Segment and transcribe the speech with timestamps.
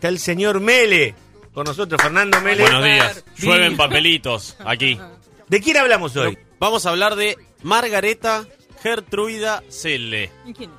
[0.00, 1.14] Está el señor Mele
[1.52, 2.62] con nosotros, Fernando Mele.
[2.62, 3.22] Buenos días.
[3.36, 4.98] Llueven papelitos aquí.
[5.46, 6.38] ¿De quién hablamos hoy?
[6.58, 8.46] Vamos a hablar de Margareta
[8.82, 10.32] Gertruida Selle.
[10.46, 10.70] ¿Y quién?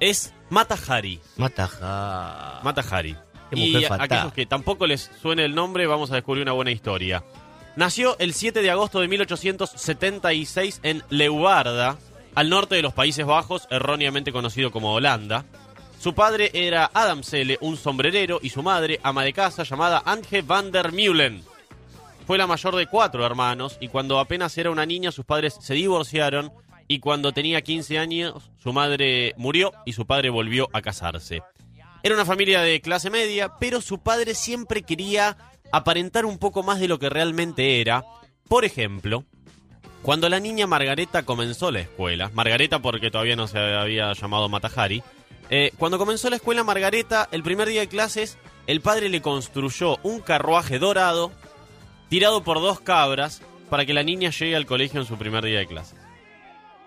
[0.00, 1.20] Es Matahari.
[1.36, 2.60] Mataja.
[2.62, 3.14] Matahari.
[3.50, 4.04] Qué Y mujer a fatal.
[4.18, 7.22] aquellos que tampoco les suene el nombre, vamos a descubrir una buena historia.
[7.76, 11.98] Nació el 7 de agosto de 1876 en Leubarda,
[12.34, 15.44] al norte de los Países Bajos, erróneamente conocido como Holanda.
[16.04, 20.42] Su padre era Adam Selle, un sombrerero, y su madre, ama de casa, llamada Ange
[20.42, 21.42] van der Meulen.
[22.26, 25.72] Fue la mayor de cuatro hermanos, y cuando apenas era una niña, sus padres se
[25.72, 26.52] divorciaron,
[26.88, 31.42] y cuando tenía 15 años, su madre murió y su padre volvió a casarse.
[32.02, 35.38] Era una familia de clase media, pero su padre siempre quería
[35.72, 38.04] aparentar un poco más de lo que realmente era.
[38.46, 39.24] Por ejemplo,
[40.02, 45.02] cuando la niña Margareta comenzó la escuela, Margareta porque todavía no se había llamado Matahari,
[45.50, 49.98] eh, cuando comenzó la escuela Margareta, el primer día de clases, el padre le construyó
[50.02, 51.32] un carruaje dorado
[52.08, 55.58] tirado por dos cabras para que la niña llegue al colegio en su primer día
[55.58, 55.98] de clases.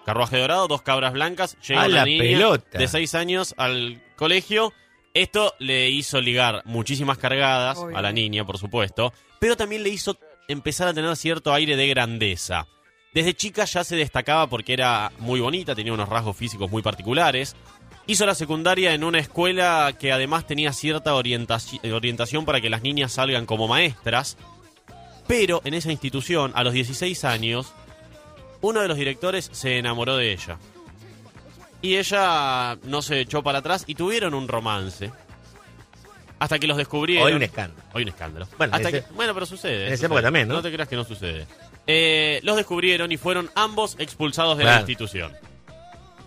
[0.06, 2.78] Carruaje dorado, dos cabras blancas, llega A la la niña pelota.
[2.78, 4.74] de seis años al colegio.
[5.14, 7.98] Esto le hizo ligar muchísimas cargadas Obvio.
[7.98, 11.88] a la niña, por supuesto, pero también le hizo empezar a tener cierto aire de
[11.88, 12.68] grandeza.
[13.14, 17.56] Desde chica ya se destacaba porque era muy bonita, tenía unos rasgos físicos muy particulares.
[18.10, 22.82] Hizo la secundaria en una escuela que además tenía cierta orientaci- orientación para que las
[22.82, 24.38] niñas salgan como maestras.
[25.28, 27.74] Pero en esa institución, a los 16 años,
[28.62, 30.58] uno de los directores se enamoró de ella.
[31.82, 35.12] Y ella no se echó para atrás y tuvieron un romance.
[36.40, 37.28] Hasta que los descubrieron.
[37.28, 37.84] Hoy un escándalo.
[37.94, 38.48] Hoy un escándalo.
[38.58, 39.74] Bueno, Hasta ese- que- bueno, pero sucede.
[39.82, 40.06] en esa sucede.
[40.08, 40.54] época también, ¿no?
[40.56, 41.46] No te creas que no sucede.
[41.88, 44.76] Eh, los descubrieron y fueron ambos expulsados de Claro.
[44.78, 45.34] la institución.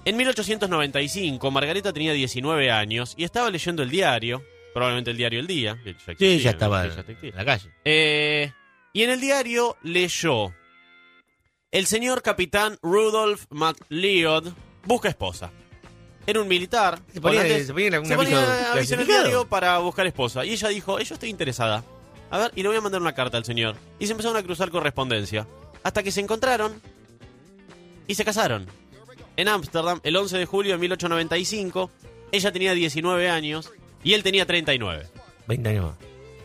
[0.05, 4.43] En 1895, Margareta tenía 19 años y estaba leyendo el diario,
[4.73, 5.79] probablemente el diario El Día.
[5.85, 7.71] que ya Sí, ya estaba en la calle.
[7.85, 8.53] Eh,
[8.93, 10.55] y en el diario leyó:
[11.71, 14.53] El señor capitán Rudolf MacLeod
[14.85, 15.51] busca esposa.
[16.27, 17.01] Era un militar.
[17.13, 17.67] Se ponía- holandés.
[17.67, 20.45] se ponía un Se ponía aviso en el diario para buscar esposa.
[20.45, 21.85] Y ella dijo: "Eh, Yo estoy interesada.
[22.31, 23.77] A ver, y le voy a mandar una carta al señor.
[23.99, 25.47] Y se empezaron a cruzar correspondencia.
[25.83, 26.81] Hasta que se encontraron
[28.07, 28.67] y se casaron.
[29.41, 31.91] En Ámsterdam, el 11 de julio de 1895,
[32.31, 33.73] ella tenía 19 años
[34.05, 35.07] y él tenía 39.
[35.47, 35.95] 20 años más.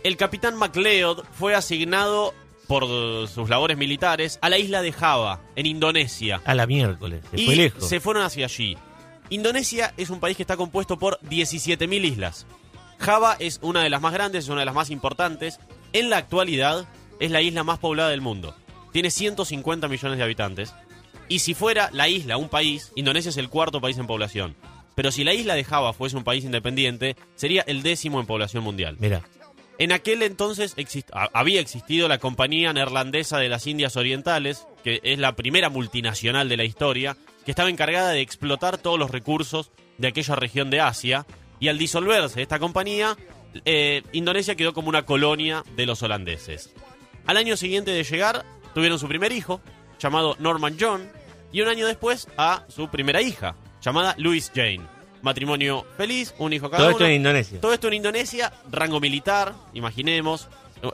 [0.05, 2.33] El capitán MacLeod fue asignado
[2.69, 2.85] por
[3.27, 6.41] sus labores militares a la isla de Java, en Indonesia.
[6.45, 7.21] A la miércoles.
[7.31, 7.85] Se y fue lejos.
[7.85, 8.77] se fueron hacia allí.
[9.29, 12.45] Indonesia es un país que está compuesto por 17.000 islas.
[12.97, 15.59] Java es una de las más grandes, es una de las más importantes.
[15.91, 16.87] En la actualidad
[17.19, 18.55] es la isla más poblada del mundo.
[18.93, 20.73] Tiene 150 millones de habitantes.
[21.27, 24.55] Y si fuera la isla un país, Indonesia es el cuarto país en población.
[24.95, 28.63] Pero si la isla de Java fuese un país independiente, sería el décimo en población
[28.63, 28.95] mundial.
[28.99, 29.21] Mira,
[29.77, 35.19] En aquel entonces exist- había existido la Compañía Neerlandesa de las Indias Orientales, que es
[35.19, 40.07] la primera multinacional de la historia, que estaba encargada de explotar todos los recursos de
[40.07, 41.25] aquella región de Asia.
[41.59, 43.17] Y al disolverse esta compañía,
[43.65, 46.73] eh, Indonesia quedó como una colonia de los holandeses.
[47.25, 49.59] Al año siguiente de llegar, tuvieron su primer hijo,
[50.05, 51.09] llamado Norman John,
[51.51, 54.81] y un año después a su primera hija, llamada Louise Jane.
[55.23, 56.97] Matrimonio feliz, un hijo cada todo uno.
[56.97, 57.59] esto en Indonesia.
[57.59, 60.47] Todo esto en Indonesia, rango militar, imaginemos.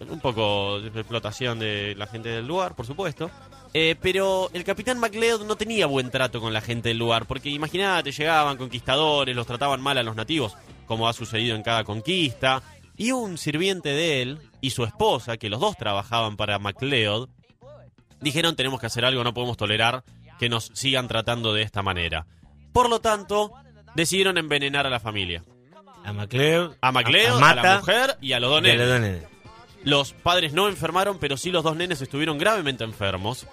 [0.07, 3.29] Un poco de explotación de la gente del lugar, por supuesto.
[3.73, 7.49] Eh, pero el capitán MacLeod no tenía buen trato con la gente del lugar, porque
[7.49, 10.55] imagínate, llegaban conquistadores, los trataban mal a los nativos,
[10.85, 12.63] como ha sucedido en cada conquista.
[12.95, 17.27] Y un sirviente de él y su esposa, que los dos trabajaban para MacLeod,
[18.21, 20.03] dijeron tenemos que hacer algo, no podemos tolerar
[20.39, 22.25] que nos sigan tratando de esta manera.
[22.73, 23.51] Por lo tanto,
[23.95, 25.43] decidieron envenenar a la familia.
[26.03, 26.75] A MacLeod.
[26.81, 29.23] A MacLeod, a, Mata, la mujer y a los dos nenes.
[29.83, 33.47] Los padres no enfermaron, pero sí los dos nenes estuvieron gravemente enfermos.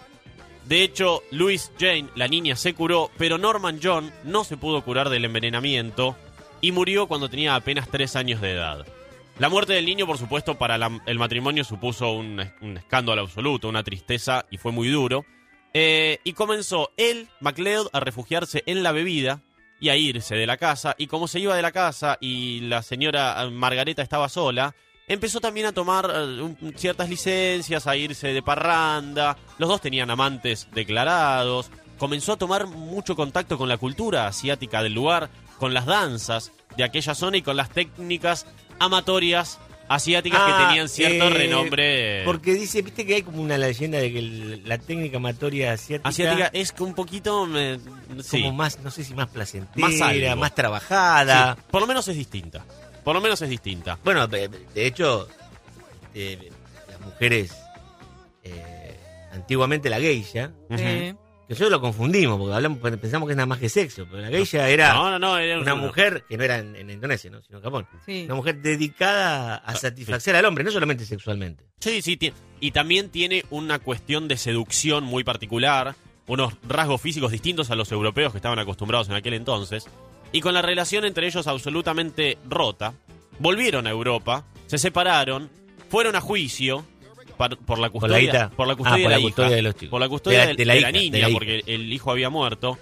[0.67, 5.09] De hecho, Louise Jane, la niña, se curó, pero Norman John no se pudo curar
[5.09, 6.17] del envenenamiento
[6.61, 8.87] y murió cuando tenía apenas tres años de edad.
[9.39, 10.77] La muerte del niño, por supuesto, para
[11.07, 15.25] el matrimonio supuso un, es- un escándalo absoluto, una tristeza y fue muy duro.
[15.75, 19.41] Eh, y comenzó él, MacLeod, a refugiarse en la bebida
[19.81, 20.97] y a irse de la casa.
[20.99, 24.75] Y como se iba de la casa y la señora eh, Margareta estaba sola,
[25.07, 29.37] empezó también a tomar eh, ciertas licencias, a irse de parranda.
[29.59, 31.71] Los dos tenían amantes declarados.
[31.97, 36.83] Comenzó a tomar mucho contacto con la cultura asiática del lugar, con las danzas de
[36.83, 38.47] aquella zona y con las técnicas
[38.79, 39.59] amatorias
[39.91, 42.23] asiáticas que Ah, tenían cierto eh, renombre.
[42.27, 46.09] Porque dice, viste que hay como una leyenda de que el- la técnica amatoria asiática,
[46.09, 47.47] Asiática es un poquito.
[47.47, 48.43] me- es sí.
[48.43, 50.51] como más, no sé si más placentera, Más más, algo.
[50.55, 51.55] trabajada.
[51.55, 52.65] Sí, por lo menos es distinta.
[53.03, 53.99] Por lo menos es distinta.
[54.05, 55.27] Bueno, de, de hecho,
[56.15, 56.51] eh,
[56.91, 57.53] las mujeres,
[58.45, 58.97] eh,
[59.33, 60.51] antiguamente la geisha.
[61.49, 64.29] Que nosotros lo confundimos, porque hablamos, pensamos que es nada más que sexo, pero la
[64.29, 65.39] geisha era No, no, no.
[65.39, 67.41] Era una mujer que no era en, en Indonesia, ¿no?
[67.43, 67.87] sino en Japón.
[68.05, 68.25] Sí.
[68.27, 71.65] Una mujer dedicada a satisfacer al hombre, no solamente sexualmente.
[71.81, 72.19] Sí, sí.
[72.61, 75.95] Y también tiene una cuestión de seducción muy particular,
[76.27, 79.87] unos rasgos físicos distintos a los europeos que estaban acostumbrados en aquel entonces.
[80.33, 82.93] Y con la relación entre ellos absolutamente rota,
[83.39, 85.49] volvieron a Europa, se separaron,
[85.89, 86.85] fueron a juicio
[87.39, 89.91] por la Por la custodia, por la Ah, custodia de la custodia de los chicos.
[89.91, 92.77] por la custodia De de la- de de niña, de porque el hijo había muerto.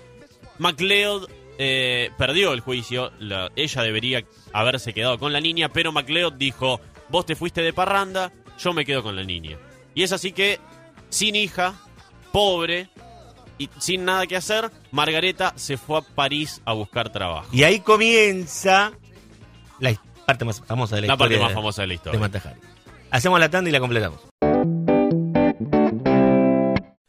[0.59, 4.23] MacLeod eh, perdió el juicio, la- ella debería
[4.53, 8.85] haberse quedado con la niña, pero MacLeod dijo, vos te fuiste de parranda, yo me
[8.85, 9.57] quedo con la niña.
[9.95, 10.59] Y es así que,
[11.09, 11.75] sin hija,
[12.33, 12.89] pobre
[13.59, 17.49] y sin nada que hacer, Margareta se fue a París a buscar trabajo.
[17.53, 18.93] Y ahí comienza
[19.81, 19.95] la
[20.27, 22.21] parte más famosa de la, La parte historia más de- famosa de la de historia.
[22.21, 22.61] Matajari.
[23.11, 24.21] Hacemos la tanda y la completamos.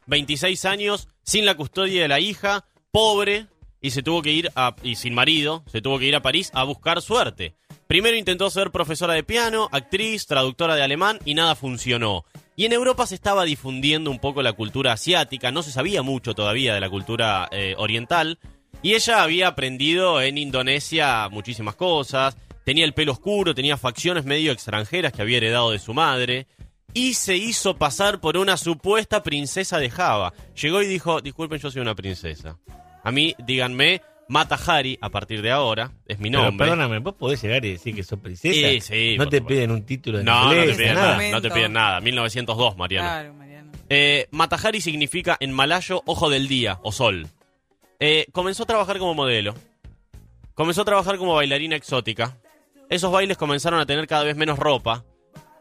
[0.07, 3.47] 26 años, sin la custodia de la hija, pobre,
[3.81, 6.49] y se tuvo que ir a, y sin marido, se tuvo que ir a París
[6.53, 7.55] a buscar suerte.
[7.87, 12.25] Primero intentó ser profesora de piano, actriz, traductora de alemán y nada funcionó.
[12.55, 16.33] Y en Europa se estaba difundiendo un poco la cultura asiática, no se sabía mucho
[16.33, 18.39] todavía de la cultura eh, oriental,
[18.81, 24.51] y ella había aprendido en Indonesia muchísimas cosas, tenía el pelo oscuro, tenía facciones medio
[24.51, 26.47] extranjeras que había heredado de su madre,
[26.93, 30.33] y se hizo pasar por una supuesta princesa de Java.
[30.61, 32.57] Llegó y dijo, disculpen, yo soy una princesa.
[33.03, 36.65] A mí, díganme, Mata Hari a partir de ahora, es mi Pero nombre.
[36.65, 38.53] perdóname, vos podés llegar y decir que sos princesa.
[38.53, 39.47] Sí, sí, no te supuesto.
[39.47, 41.17] piden un título de no, no te piden nada.
[41.17, 42.01] nada, no te piden nada.
[42.01, 43.07] 1902, Mariano.
[43.07, 43.71] Claro, Mariano.
[43.89, 47.27] Eh, Matahari significa en malayo ojo del día o sol.
[47.99, 49.55] Eh, comenzó a trabajar como modelo.
[50.53, 52.37] Comenzó a trabajar como bailarina exótica.
[52.89, 55.05] Esos bailes comenzaron a tener cada vez menos ropa,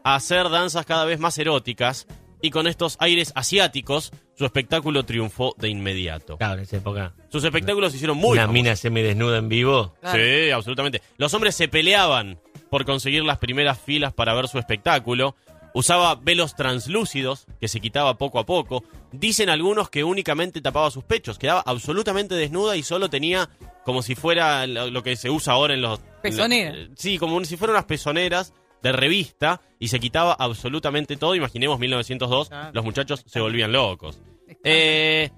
[0.07, 2.07] a hacer danzas cada vez más eróticas
[2.41, 6.37] y con estos aires asiáticos su espectáculo triunfó de inmediato.
[6.37, 7.13] Claro, en esa época.
[7.29, 8.53] Sus espectáculos se hicieron muy una famosos.
[8.53, 9.95] mina semidesnuda en vivo.
[9.99, 10.17] Claro.
[10.17, 11.01] Sí, absolutamente.
[11.17, 12.39] Los hombres se peleaban
[12.69, 15.35] por conseguir las primeras filas para ver su espectáculo.
[15.73, 18.85] Usaba velos translúcidos que se quitaba poco a poco.
[19.11, 21.37] Dicen algunos que únicamente tapaba sus pechos.
[21.37, 23.49] Quedaba absolutamente desnuda y solo tenía
[23.83, 25.99] como si fuera lo, que se usa ahora en los...
[26.21, 26.77] Pezonera.
[26.77, 28.53] eh, Sí, como si fueran unas pezoneras
[28.87, 31.35] de revista y se quitaba absolutamente todo.
[31.35, 32.71] Imaginemos 1902, Claro.
[32.73, 34.19] los muchachos se volvían locos.
[34.63, 35.29] Eh,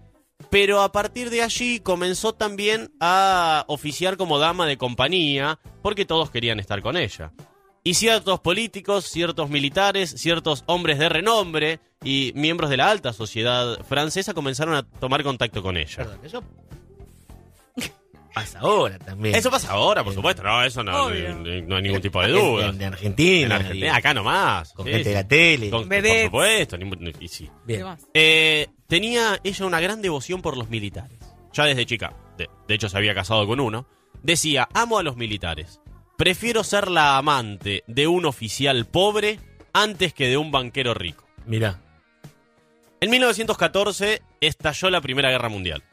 [0.49, 6.31] pero a partir de allí comenzó también a oficiar como dama de compañía, porque todos
[6.31, 7.31] querían estar con ella.
[7.83, 13.79] Y ciertos políticos, ciertos militares, ciertos hombres de renombre y miembros de la alta sociedad
[13.87, 15.95] francesa comenzaron a tomar contacto con ella.
[15.97, 16.43] Perdón, eso
[18.39, 19.35] pasa ahora también.
[19.35, 20.43] Eso pasa ahora, por supuesto.
[20.43, 22.69] No, eso no, no- hay ningún tipo de duda.
[22.69, 23.45] En, en Argentina.
[23.45, 24.73] En Argentina, acá nomás.
[24.73, 25.69] Con Sí, gente de la tele.
[25.69, 26.77] Con- por supuesto.
[26.77, 27.49] ni- y sí.
[27.65, 27.85] Bien.
[28.13, 31.19] Eh, tenía ella una gran devoción por los militares.
[31.53, 33.87] Ya desde chica, de, de hecho se había casado con uno.
[34.21, 35.79] Decía, amo a los militares.
[36.17, 39.39] Prefiero ser la amante de un oficial pobre
[39.73, 41.25] antes que de un banquero rico.
[41.45, 41.79] Mirá.
[43.01, 45.83] En 1914 estalló la Primera Guerra Mundial.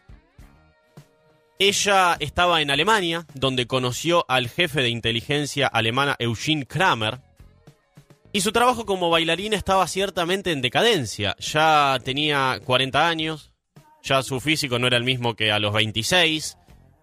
[1.59, 7.21] Ella estaba en Alemania, donde conoció al jefe de inteligencia alemana Eugene Kramer.
[8.31, 11.35] Y su trabajo como bailarina estaba ciertamente en decadencia.
[11.39, 13.53] Ya tenía 40 años,
[14.03, 16.59] ya su físico no era el mismo que a los 26.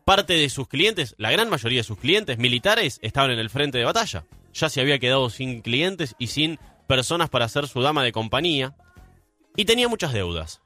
[0.05, 3.79] Parte de sus clientes, la gran mayoría de sus clientes militares, estaban en el frente
[3.79, 4.25] de batalla.
[4.53, 8.75] Ya se había quedado sin clientes y sin personas para ser su dama de compañía.
[9.55, 10.61] Y tenía muchas deudas.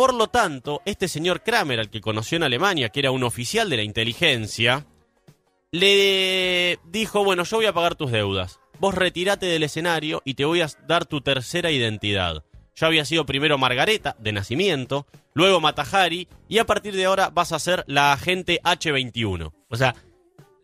[0.00, 3.68] Por lo tanto, este señor Kramer, al que conoció en Alemania, que era un oficial
[3.68, 4.86] de la inteligencia,
[5.72, 8.60] le dijo, bueno, yo voy a pagar tus deudas.
[8.78, 12.44] Vos retírate del escenario y te voy a dar tu tercera identidad.
[12.76, 17.52] Ya había sido primero Margareta, de nacimiento, luego Matahari, y a partir de ahora vas
[17.52, 19.52] a ser la agente H21.
[19.68, 19.94] O sea,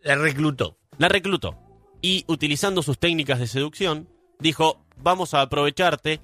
[0.01, 0.79] la reclutó.
[0.97, 1.59] La reclutó.
[2.01, 6.21] Y utilizando sus técnicas de seducción, dijo, vamos a aprovecharte,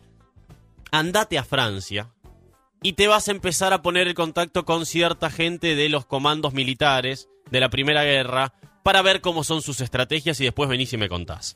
[0.91, 2.12] andate a Francia
[2.83, 6.53] y te vas a empezar a poner en contacto con cierta gente de los comandos
[6.53, 10.97] militares de la Primera Guerra para ver cómo son sus estrategias y después venís y
[10.97, 11.55] me contás.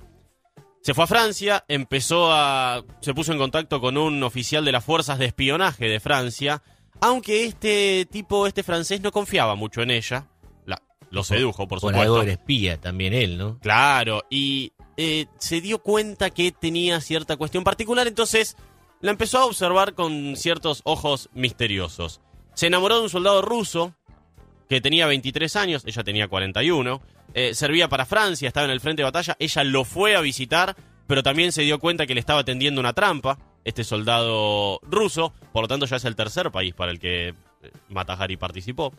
[0.82, 2.84] Se fue a Francia, empezó a.
[3.02, 6.64] se puso en contacto con un oficial de las fuerzas de espionaje de Francia,
[7.02, 10.28] aunque este tipo, este francés, no confiaba mucho en ella.
[10.66, 12.02] La- lo sedujo, por Por supuesto.
[12.20, 13.60] algo espía también él, ¿no?
[13.60, 18.56] Claro, y eh, se dio cuenta que tenía cierta cuestión particular, entonces
[19.02, 22.22] la empezó a observar con ciertos ojos misteriosos.
[22.54, 23.94] Se enamoró de un soldado ruso
[24.70, 27.02] que tenía 23 años, ella tenía 41,
[27.34, 30.76] eh, servía para Francia, estaba en el frente de batalla, ella lo fue a visitar,
[31.08, 35.64] pero también se dio cuenta que le estaba tendiendo una trampa, este soldado ruso, por
[35.64, 37.34] lo tanto ya es el tercer país para el que eh,
[37.90, 38.94] Matahari participó.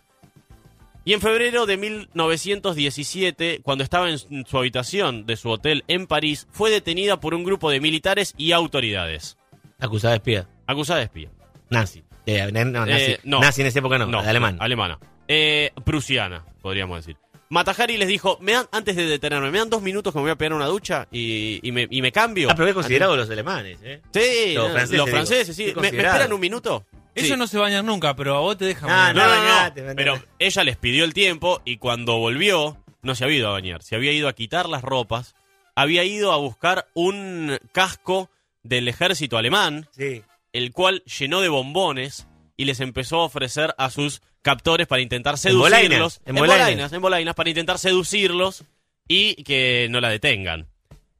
[1.04, 6.46] Y en febrero de 1917, cuando estaba en su habitación de su hotel en París,
[6.50, 9.38] fue detenida por un grupo de militares y autoridades.
[9.80, 10.48] Acusada de espía.
[10.66, 11.30] Acusada de espía.
[11.70, 12.02] Nazi.
[12.26, 13.12] Eh, no, nazi.
[13.12, 13.40] Eh, no.
[13.40, 14.56] Nazi en esa época no, alemán.
[14.60, 14.98] Alemana.
[15.28, 17.16] Eh, prusiana, podríamos decir.
[17.50, 20.30] Matahari les dijo, me dan, antes de detenerme, me dan dos minutos que me voy
[20.32, 22.50] a pegar una ducha y, y me, y me cambio.
[22.50, 24.02] Ah, pero es considerado los alemanes, ¿eh?
[24.12, 25.16] Sí, Los no, franceses, los digo.
[25.16, 25.72] franceses, sí.
[25.80, 26.84] ¿Me, esperan un minuto?
[27.14, 27.36] Ellos Sí.
[27.36, 29.14] no se bañan nunca, pero a vos te dejan Ah, bañar.
[29.16, 29.86] No, no, no, bañate, no.
[29.86, 29.96] bañate.
[29.96, 33.82] Pero ella les pidió el tiempo y cuando volvió, no se había ido a bañar.
[33.82, 35.34] Se había ido a quitar las ropas.
[35.74, 38.28] Había ido a buscar un casco
[38.68, 40.22] del ejército alemán, Sí.
[40.52, 45.34] el cual llenó de bombones y les empezó a ofrecer a sus captores para intentar
[45.34, 45.70] En seducirlos.
[45.70, 46.58] bolainas, en bolainas.
[46.58, 48.64] bolainas, en bolainas, para intentar seducirlos
[49.06, 50.66] y que no la detengan.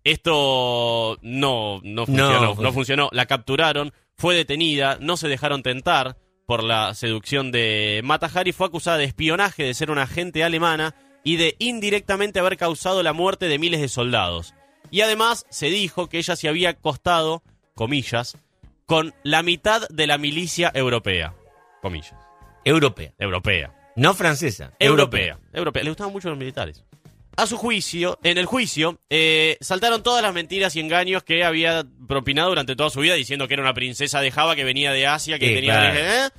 [0.04, 2.72] Esto no, no funcionó, no, funcionó.
[2.72, 3.08] funcionó.
[3.12, 8.96] La capturaron, fue detenida, no se dejaron tentar por la seducción de Matahari, fue acusada
[8.96, 13.58] de espionaje, de ser una agente alemana y de indirectamente haber causado la muerte de
[13.58, 14.54] miles de soldados.
[14.90, 17.42] Y además se dijo que ella se había acostado,
[17.74, 18.36] comillas,
[18.86, 21.34] con la mitad de la milicia europea.
[21.82, 22.14] Comillas.
[22.64, 23.12] Europea.
[23.18, 23.74] Europea.
[23.96, 24.72] No francesa.
[24.78, 25.38] Europea.
[25.52, 25.82] Europea.
[25.82, 26.84] Le gustaban mucho los militares.
[27.36, 31.84] A su juicio, en el juicio, eh, saltaron todas las mentiras y engaños que había
[32.08, 35.06] propinado durante toda su vida, diciendo que era una princesa de Java que venía de
[35.06, 35.72] Asia, que Sí, tenía.
[35.92, 35.98] claro.
[36.00, 36.30] ¿eh?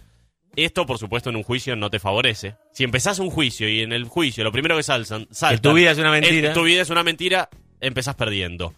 [0.57, 2.55] Esto, por supuesto, en un juicio no te favorece.
[2.73, 5.73] Si empezás un juicio y en el juicio lo primero que saltan, Que saltan tu
[5.73, 6.49] vida es una mentira.
[6.49, 8.73] es- tu vida es una mentira, empezás perdiendo.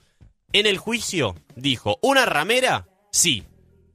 [0.54, 2.88] En el juicio dijo, ¿una ramera?
[3.12, 3.44] Sí,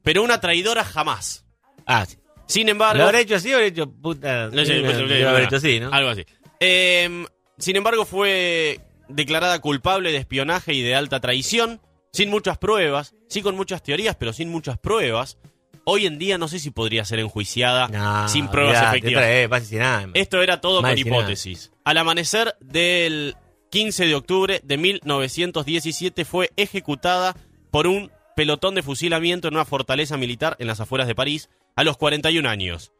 [0.03, 1.45] pero una traidora jamás.
[1.85, 2.17] Ah, sí.
[2.47, 2.99] Sin embargo...
[2.99, 4.47] ¿Lo habrá hecho así o habrá hecho puta?
[4.47, 5.91] No sé, Lo pues, habrá hecho así, ¿no?
[5.91, 6.25] Algo así.
[6.59, 7.25] Eh,
[7.57, 13.41] sin embargo, fue declarada culpable de espionaje y de alta traición, sin muchas pruebas, sí
[13.41, 15.37] con muchas teorías, pero sin muchas pruebas.
[15.85, 19.71] Hoy en día no sé si podría ser enjuiciada No, sin pruebas efectivas.
[19.71, 20.09] nada.
[20.13, 20.99] Esto era todo con nada.
[20.99, 21.71] hipótesis.
[21.85, 23.35] Al amanecer del
[23.69, 27.35] 15 de octubre de 1917 fue ejecutada
[27.71, 31.83] por un pelotón de fusilamiento en una fortaleza militar en las afueras de París a
[31.83, 32.91] los 41 años.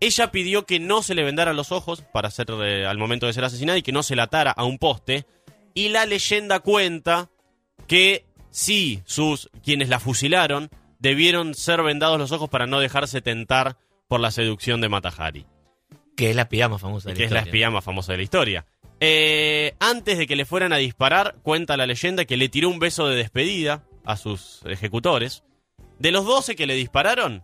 [0.00, 3.32] Ella pidió que no se le vendaran los ojos para ser eh, al momento de
[3.32, 5.26] ser asesinada y que no se la atara a un poste.
[5.74, 7.30] Y la leyenda cuenta
[7.86, 13.76] que sí, sus quienes la fusilaron debieron ser vendados los ojos para no dejarse tentar
[14.08, 15.46] por la seducción de Matahari
[16.16, 17.50] Que es la espía más famosa de la que es la historia.
[17.50, 18.66] espía más famosa de la historia.
[19.00, 22.78] Eh, antes de que le fueran a disparar, cuenta la leyenda que le tiró un
[22.78, 25.42] beso de despedida a sus ejecutores.
[25.98, 27.42] De los 12 que le dispararon,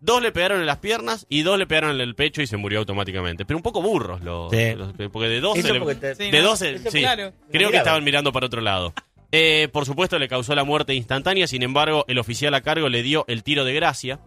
[0.00, 2.56] dos le pegaron en las piernas y dos le pegaron en el pecho y se
[2.56, 3.44] murió automáticamente.
[3.44, 4.74] Pero un poco burros los, Sí.
[4.74, 6.48] los- porque de 12 Eso le- porque te- Sí, de ¿no?
[6.48, 6.98] 12, Eso, sí.
[7.00, 7.32] claro.
[7.50, 8.92] Creo que estaban mirando para otro lado.
[9.30, 11.46] Eh, por supuesto, le causó la muerte instantánea.
[11.46, 14.20] Sin embargo, el oficial a cargo le dio el tiro de gracia.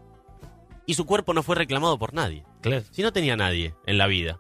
[0.85, 2.43] Y su cuerpo no fue reclamado por nadie.
[2.61, 4.39] Claro, Si no tenía nadie en la vida.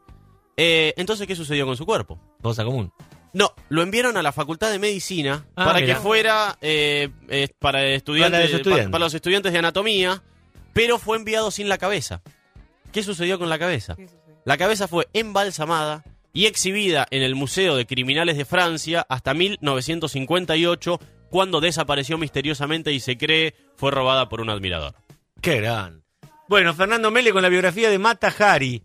[0.63, 2.19] Eh, entonces, ¿qué sucedió con su cuerpo?
[2.41, 2.93] cosa común.
[3.33, 5.95] No, lo enviaron a la Facultad de Medicina Ah, para mirá.
[5.95, 8.85] que fuera eh, eh, para, estudiantes, Para los estudiantes.
[8.87, 10.21] pa- para los estudiantes de anatomía,
[10.73, 12.21] pero fue enviado sin la cabeza.
[12.91, 13.95] ¿Qué sucedió con la cabeza?
[14.45, 16.03] La cabeza fue embalsamada
[16.33, 20.99] y exhibida en el Museo de Criminales de Francia hasta 1958,
[21.29, 24.93] cuando desapareció misteriosamente y se cree fue robada por un admirador.
[25.41, 26.03] Qué gran.
[26.49, 28.83] Bueno, Fernando Mele con la biografía de Mata Hari.